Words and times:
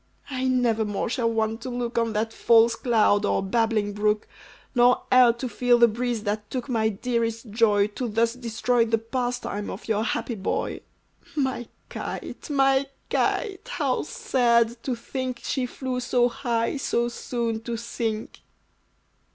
"I 0.31 0.45
never 0.47 0.83
more 0.83 1.09
shall 1.09 1.31
want 1.31 1.61
to 1.61 1.69
look 1.69 1.95
On 1.99 2.13
that 2.13 2.33
false 2.33 2.73
cloud, 2.73 3.23
or 3.23 3.43
babbling 3.43 3.93
brook; 3.93 4.27
Nor 4.73 5.03
e'er 5.13 5.31
to 5.33 5.47
feel 5.47 5.77
the 5.77 5.87
breeze 5.87 6.23
that 6.23 6.49
took 6.49 6.67
My 6.67 6.89
dearest 6.89 7.51
joy, 7.51 7.85
to 7.89 8.07
thus 8.07 8.33
destroy 8.33 8.83
The 8.85 8.97
pastime 8.97 9.69
of 9.69 9.87
your 9.87 10.03
happy 10.03 10.33
boy. 10.33 10.79
My 11.35 11.67
kite! 11.89 12.49
my 12.49 12.87
kite! 13.11 13.67
how 13.73 14.01
sad 14.01 14.81
to 14.81 14.95
think 14.95 15.41
She 15.43 15.67
flew 15.67 15.99
so 15.99 16.29
high, 16.29 16.77
so 16.77 17.07
soon 17.07 17.61
to 17.61 17.77
sink!" 17.77 18.39